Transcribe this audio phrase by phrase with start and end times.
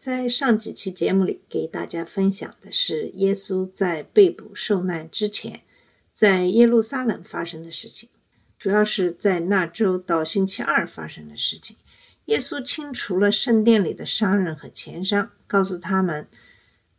[0.00, 5.60] 在上几期节目里，给大家分享的是耶稣在被捕受难之前，
[6.14, 8.08] 在耶路撒冷发生的事情，
[8.58, 11.76] 主要是在那周到星期二发生的事情。
[12.24, 16.26] 耶稣清除了圣殿里的商人和钱商，告诉他们，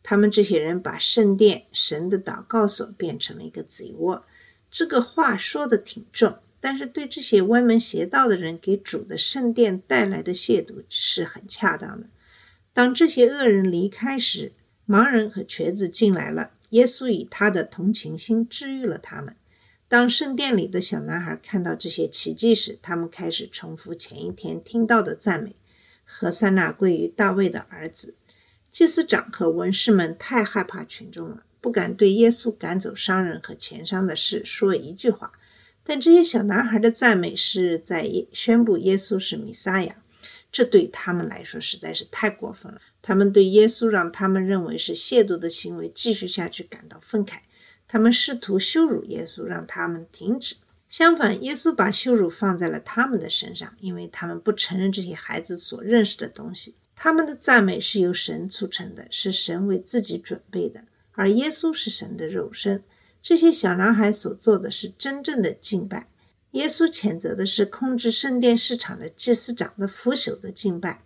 [0.04, 4.24] 他们这些人把圣殿、神的祷告所变成了一个贼窝。
[4.70, 12.08] 这个话说的挺重，但是对这些歪门邪道的人给主的圣殿带来的亵渎是很恰当的。
[12.74, 14.54] 当这些恶人离开时，
[14.88, 16.52] 盲人和瘸子进来了。
[16.70, 19.36] 耶稣以他的同情心治愈了他们。
[19.90, 25.54] 当圣殿里的小男孩看到这些奇迹时，他们开始重复前一天听到的赞美
[26.06, 28.16] ：“何塞纳归于大卫的儿子。”
[28.72, 35.34] 祭司长和文士们太害怕群众了，不敢对耶稣赶走商人和钱商的事说一句话。
[35.84, 39.98] 但这些小男孩的赞美是在宣布耶稣是弥撒亚。
[40.52, 42.82] 这对他们来说实在是太过分了。
[43.02, 47.40] 他们对耶稣让他们认为是亵渎的行为继续下去感到愤慨。
[47.88, 50.56] 他们试图羞辱耶稣，让他们停止。
[50.88, 56.76] 相反，耶稣把羞辱放在了他们的身上，因为他们不承认这些孩子所认识的东西。
[56.96, 62.84] 他们的赞美是由神促成的，是神为自己准备的，而耶稣是神的肉身。
[63.22, 66.08] 这些小男孩所做的是真正的敬拜。
[66.52, 71.04] 耶稣谴责的是控制圣殿市场的祭司长的腐朽的敬拜。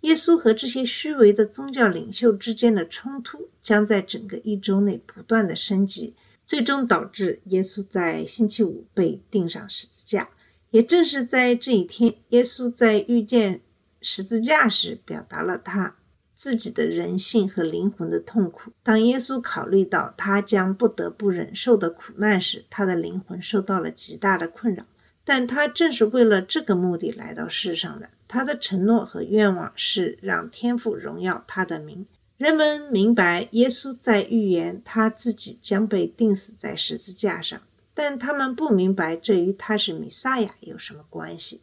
[0.00, 10.28] 耶稣和这些虚伪的宗教领袖之间的冲突将在整个一周内不断的升级，最终导致耶稣在星期五被钉上十字架。
[10.70, 13.60] 也正是在这一天，耶稣在遇见
[14.00, 15.94] 十字架时，表达了他
[16.42, 18.72] 自己的人性和灵魂的痛苦。
[18.82, 24.84] 当耶稣考虑到他将不得不忍受的苦难时，他的灵魂受到了极大的困扰。
[25.24, 28.08] 但他正是为了这个目的来到世上的。
[28.26, 32.04] 他的承诺和愿望是让天父荣耀他的名。
[32.38, 37.62] 人们明白耶稣在预言他自己将被钉死在十字架上，
[37.94, 41.60] 但他们不明白这与他是弥撒亚有什么关系。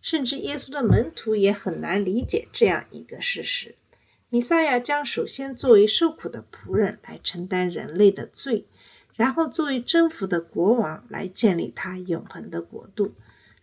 [0.00, 3.74] 甚至耶稣的门徒也很难理解这样一个事实。
[4.32, 8.64] 弥撒亚将首先作为受苦的仆人来承担人类的罪，
[9.14, 13.12] 然后作为征服的国王来建立他永恒的国度。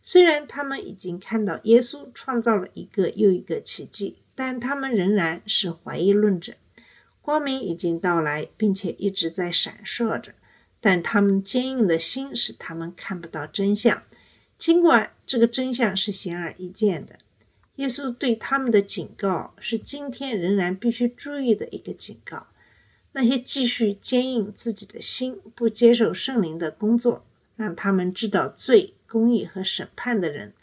[0.04, 6.54] 虽然他们已经看到耶稣创造了一个又一个奇迹，但他们仍然是怀疑论者。
[7.24, 10.36] 光明已经到来，并且一直在闪烁着，
[10.80, 14.04] 但他们坚硬的心使他们看不到真相，
[14.60, 17.18] 尽管这个真相是显而易见的。
[17.80, 22.46] 耶稣对他们的警告是今天仍然必须注意的一个警告：
[23.14, 27.26] 那些继续坚硬自己的心、不接受圣灵的工作，
[27.56, 30.54] 让他们知道罪、公义和审判的人，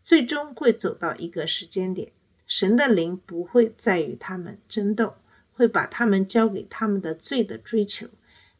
[0.00, 2.12] 最终会走到一个时间点，
[2.46, 5.14] 神的灵不会再与他们争斗，
[5.52, 8.06] 会把他们交给他们的罪的追求。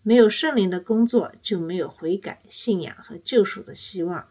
[0.02, 4.26] 没有圣灵的工作，就没有悔改、信仰和救赎的希望。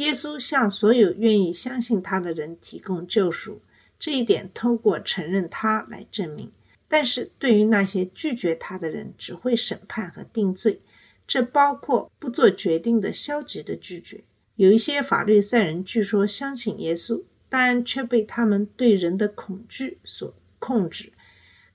[0.00, 3.60] 耶稣向所有愿意相信他的人提供救赎，
[3.98, 6.50] 这一点通过承认他来证明。
[6.88, 10.80] 但是对于那些拒绝他的人，只会审判和定罪，
[11.26, 14.24] 这包括不做决定的消极的拒绝。
[14.56, 21.12] 有一些法律赛人据说相信耶稣，但却被他们对人的恐惧所控制，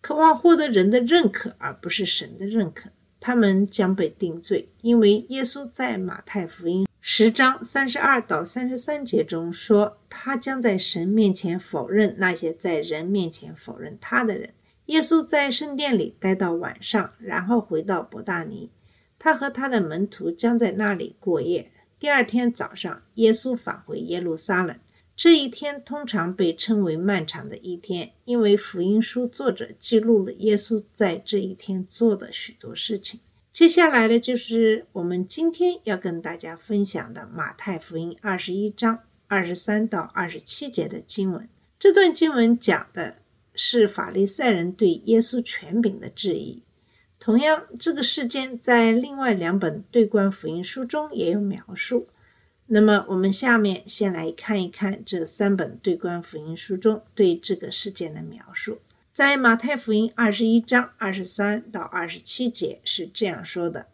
[0.02, 2.90] 渴望获得人的认可而不是神的认可。
[3.20, 14.56] 他们将被定罪，因为耶稣在马太福音十章三十二到三十三节中说，他将在神面前否认那些在人面前否认他的人。
[14.88, 18.72] 耶稣在圣殿里待到晚上，然后回到伯大尼，
[19.20, 21.72] 他和他的门徒将在那里过夜。
[22.00, 24.76] 第二天早上，耶稣返回耶路撒冷。
[25.16, 33.20] 这一天通常被称为漫长的一天，因为福音书作者记录了耶稣在这一天做的许多事情。
[33.56, 41.48] 接下来的就是我们今天要跟大家分享的马太福音二十一章二十三到二十七节的经文。
[41.80, 43.16] 这段经文讲的
[43.54, 46.64] 是法利赛人对耶稣权柄的质疑。
[47.18, 52.10] 同样，这个事件在另外两本对观福音书中也有描述。
[52.66, 58.80] 那么，我们下面先来看一看这三本对观福音书中对这个事件的描述。
[59.16, 63.88] 在马太福音二十一章二十三到二十七节是这样说的：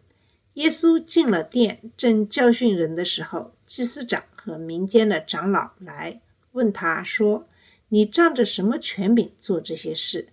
[0.55, 6.19] 耶稣进了殿，正教训人的时候，祭司长和民间的长老来
[6.53, 7.47] 问他说
[7.89, 10.29] ：“你仗着什么权柄做这些事？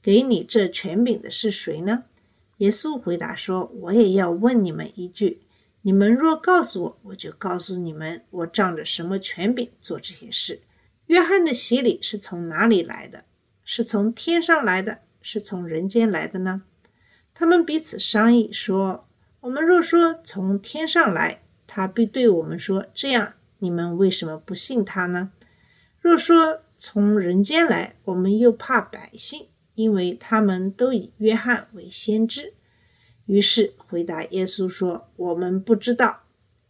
[0.00, 2.04] 给你这权柄的是谁呢？”
[2.56, 5.42] 耶稣回答说：“我也要问你们一句，
[5.82, 10.62] 你们若告诉我，我就告诉你们，我仗着什么权柄做这些事。
[11.08, 13.24] 约翰的洗礼是从哪里来的？
[13.72, 16.64] 是从天上来的，是从人间来的呢？”
[17.32, 19.06] 他们彼此商议说
[19.42, 25.30] ：“我们若说从天上来，他必对我们说：这样，你们为什么不信他呢？
[26.00, 29.46] 若说从人间来，我们又怕百姓。”
[29.76, 32.54] 因为他们都以约翰为先知，
[33.26, 36.24] 于是回答耶稣说：“我们不知道。”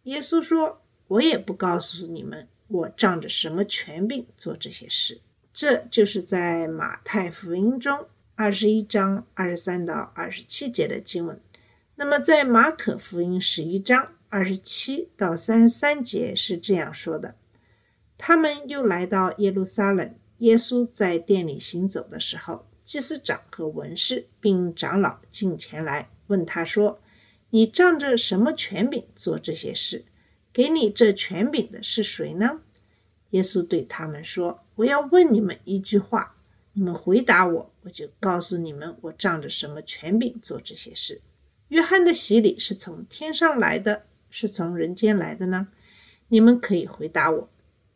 [0.05, 11.41] 耶稣说：“我也不告诉你们，我仗着什么权柄做这些事。”这就是在马太福音中二十一章二十三到二十七节的经文。
[11.97, 17.35] 那么在马可福音十一章二十七到三十三节是这样说的
[18.17, 27.01] ：“他们又来到耶路撒冷，耶稣在店里行走的时候。”祭司长和文士并长老进前来问他说
[27.51, 30.05] ：“你仗着什么权柄做这些事？
[30.53, 32.57] 给你这权柄的是谁呢？”
[33.31, 36.35] 耶稣对他们说：“我要问你们一句话，
[36.73, 41.21] 你们回答我，我就告诉你们，我仗着什么权柄做这些事。
[41.69, 45.69] 约翰的洗礼是从天上来的，是从人间来的呢？
[46.29, 47.49] 你们可以回答我。”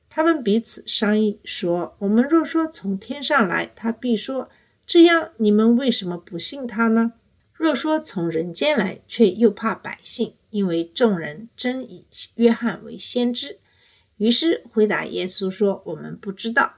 [0.09, 4.49] 他们彼此商议说：“我们若说从天上来，他必说。”
[4.87, 7.15] 这样，你们为什么不信他呢？
[7.55, 12.05] 若说从人间来，却又怕百姓，因为众人真以
[12.35, 13.59] 约翰为先知。
[14.17, 16.75] 于是回答耶稣说：“我们不知道。”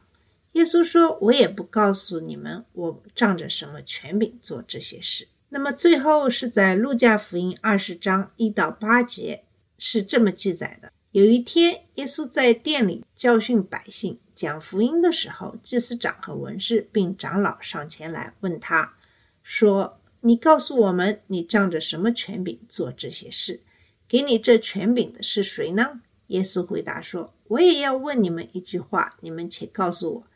[0.52, 9.44] 耶稣说：“我也不告诉你们，我仗着什么权柄做这些事。”那么最后是在路加福音二十章一到八节
[9.78, 14.18] 是这么记载的：有一天，耶稣在店里教训百姓。
[14.34, 18.94] 讲福音的时候，祭司长和文士并长老上前来问他，
[19.42, 23.62] 说：“你告诉我们，你仗着什么权柄做这些事？
[24.08, 30.26] 给你这权柄的是谁呢？”耶稣回答说：“我也要问你们一句话，你们且告诉我，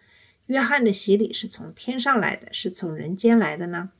[0.47, 3.91] 约翰的洗礼是从天上来的，是从人间来的呢？”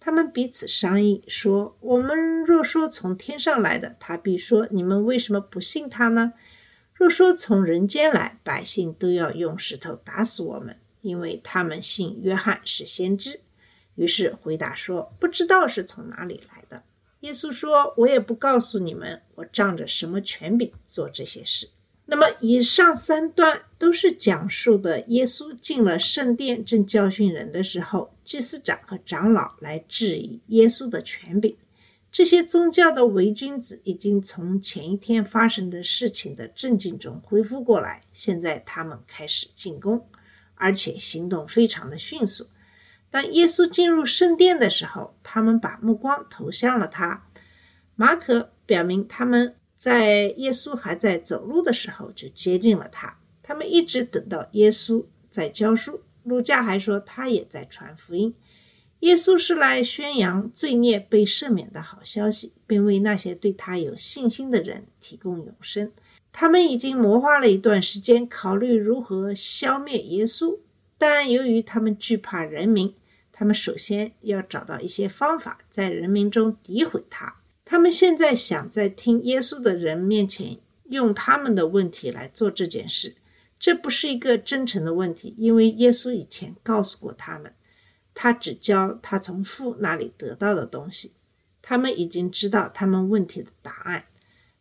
[0.00, 6.32] 他们彼此商议说：“我们若说从天上来的，他必说：你们为什么不信他呢？”
[6.92, 13.40] 若说从人间来，百姓都要用石头打死我们，因为他们信约翰是先知。
[13.94, 16.63] 于是回答说：“不知道是从哪里来。”
[17.24, 21.70] 耶稣说：“我也不告诉你们，我仗着什么权柄做这些事。”
[22.04, 31.56] 那么，以上三段都是讲述的耶稣进了圣殿，正教训人的时候，祭司长和长老来质疑耶稣的权柄。
[32.12, 40.06] 这些宗教的伪君子已经从前一天发生的事情的震惊中恢复过来，现在他们开始进攻，
[40.56, 42.46] 而且行动非常的迅速。
[43.14, 47.22] 当耶稣进入圣殿的时候，他们把目光投向了他。
[47.94, 56.02] 马可表明他们在耶稣还在走路的时候就接近了他，他们一直等到耶稣在教书。
[56.24, 58.34] 路加还说他也在传福音。
[58.98, 65.92] 耶稣是来宣扬罪孽被赦免的好消息，并为那些对他有信心的人提供永生。
[66.32, 70.58] 他们已经谋划了一段时间，考虑如何消灭耶稣，
[70.98, 72.92] 但由于他们惧怕人民，
[73.36, 77.34] 他们首先要找到一些方法在人民中诋毁他。
[77.64, 83.16] 他们现在想在听耶稣的人面前用他们的问题来做这件事，
[83.58, 87.52] 这不是一个真诚的问题，因为耶稣以前告诉过他们。
[88.14, 91.10] 他只教他从父那里得到的东西，
[91.60, 94.04] 他们已经知道他们问题的答案。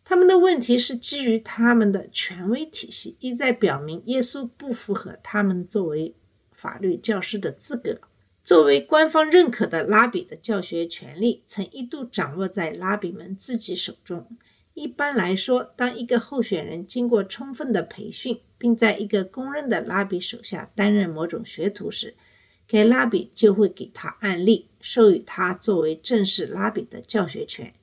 [0.03, 6.15] 他们的问题是基于他们的权威体系，意在表明耶稣不符合他们作为
[6.51, 8.01] 法律教师的资格。
[8.43, 14.27] 作为官方认可的拉比的教学权利，曾一度掌握在拉比们自己手中。
[14.73, 22.15] 一般来说，当一个候选人经过充分的培训，并在一个公认的拉比手下担任某种学徒时，
[22.67, 27.73] 该拉比就会给他案例，授予他作为正式拉比的教学权。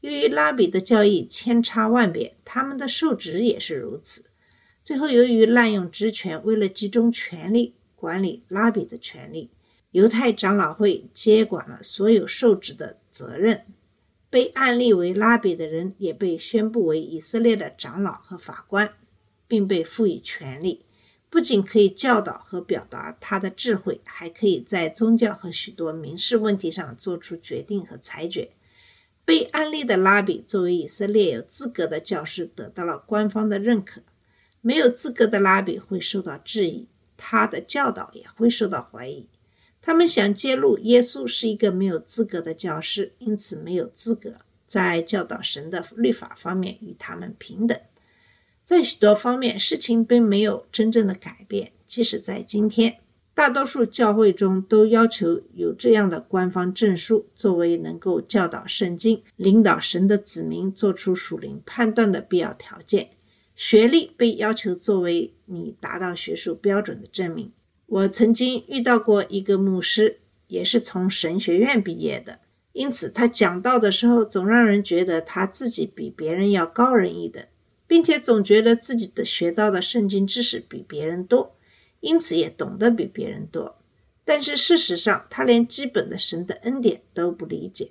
[0.00, 4.24] 由于拉比的教义千差万别，他们的受职也是如此。
[4.82, 9.50] 最后，由于滥用职权，为了集中权力管理拉比的权利，
[9.90, 13.64] 犹太长老会接管了所有受职的责任。
[14.28, 18.94] 被案例为拉比的人也被宣布为以色列的长老和法官，
[19.48, 20.84] 并被赋予权力。
[21.28, 28.50] 不仅可以教导和表达他的智慧，还可以在宗教和许多民事问题上做出决定和裁决。
[29.24, 34.00] 被安利的拉比作为以色列有资格的教师，得到了官方的认可。
[34.60, 39.28] 没有资格的拉比会受到质疑，他的教导也会受到怀疑。
[39.82, 44.34] 他们想揭露耶稣是一个没有资格的教师，因此没有资格
[44.66, 47.78] 在教导神的律法方面与他们平等。
[48.64, 51.72] 在许多方面，事情并没有真正的改变。
[51.86, 52.98] 即使在今天，
[53.34, 63.08] 大多数教会中都要求有这样的官方证书，作为能够教导圣经、领导神的子民做出属灵判断的必要条件。
[63.56, 67.50] 学历被要求作为你达到学术标准的证明。
[67.90, 72.38] 我曾经遇到过一个牧师，也是从神学院毕业的，
[72.72, 77.44] 因此他讲道的时候总让人觉得他自己比别人要高人一等。
[77.90, 81.56] 并且总觉得自己的学到的圣经知识比别人多，
[81.98, 83.76] 因此也懂得比别人多。
[84.24, 87.90] 但是事实上，他连基本的神的恩典都不理解。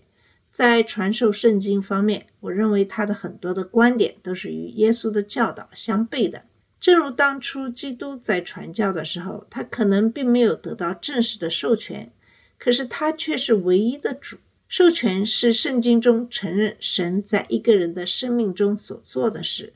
[0.54, 6.44] 在传授圣经方面，我认为他的很多的观点都是与耶稣的教导相悖的。
[6.80, 12.12] 正如当初基督在传教的时候，他可能并没有得到正式的授权，
[12.58, 14.38] 可是他却是唯一的主。
[14.68, 19.74] 授权是圣经中承认神在一个人的生命中所做的事。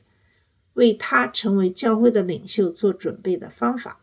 [0.74, 4.00] 为他成为教会的领袖做准备的方法，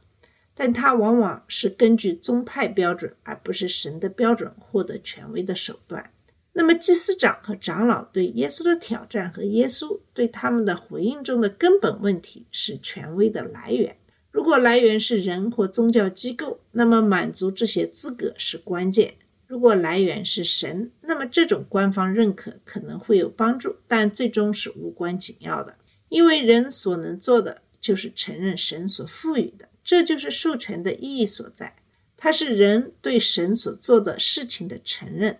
[0.53, 6.11] 但他往往是根据宗派标准，而不是神的标准获得权威的手段。
[6.53, 13.95] 那么，祭司长和长老对耶稣的挑战和耶稣对他们的回应中的根本问题是权威的来源。
[14.31, 19.11] 如果来源是人或宗教机构，那么满足这些资格是关键；
[19.47, 25.75] 如果来源是神，那么这种官方认可可能会有帮助，但最终是无关紧要的。
[26.09, 31.77] 因为人所能做的就是承认神所赋予的，这就是授权的意义所在。
[32.17, 35.39] 它是人对神所做的事情的承认。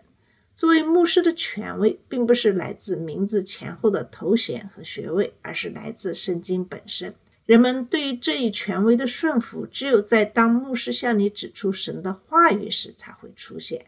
[0.62, 7.16] 作为牧师的权威，并不是来自名字前后的头衔和学位，而是来自圣经本身。
[7.48, 13.88] 人们对于这一权威的顺服，只有在当牧师向你指出神的话语时才会出现。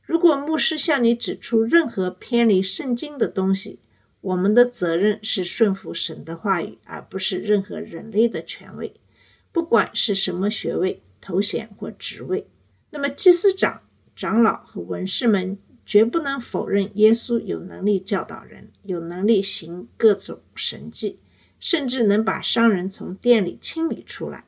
[0.00, 3.80] 如果牧师向你指出任何偏离圣经的东西，
[4.20, 8.94] 我们的责任是顺服神的话语，而不是任何人类的权威，
[9.50, 12.46] 不管是什么学位、头衔或职位。
[12.90, 13.82] 那么，祭司长、
[14.14, 21.18] 长老和文士们绝不能否认耶稣有能力教导人，有能力行各种神迹，
[21.58, 24.44] 甚至能把商人从店里清理出来。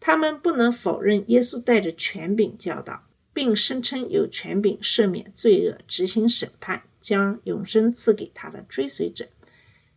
[0.00, 3.02] 他们不能否认耶稣带着权柄教导，
[3.34, 6.84] 并声称有权柄赦免罪恶、执行审判。
[7.00, 9.28] 将永生赐给他的追随者，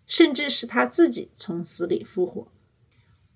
[0.06, 2.48] 甚至是他自己从死里复活。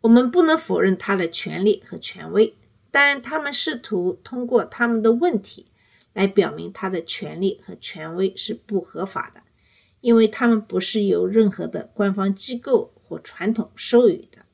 [0.02, 2.56] 我们不能否认他的权利和权威，
[2.92, 5.66] 但他们试图通过他们的问题
[6.16, 9.44] 来表明他的权利和权威是不合法的，
[10.02, 14.48] 因为他们不是由任何的官方机构或传统授予的。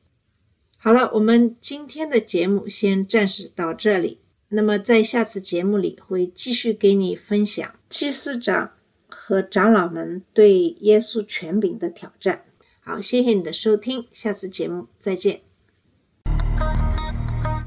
[0.75, 4.19] 好了，我们今天的节目先暂时到这里。
[4.49, 8.73] 那么在下次节目里会继续给你分享祭司长。
[9.13, 12.43] 和长老们对耶稣权柄的挑战。
[12.79, 15.50] 好，谢谢你的收听，下次节目再见。